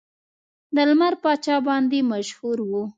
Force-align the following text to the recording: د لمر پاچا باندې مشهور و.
د 0.75 0.77
لمر 0.89 1.13
پاچا 1.23 1.55
باندې 1.67 1.99
مشهور 2.11 2.57
و. 2.69 2.71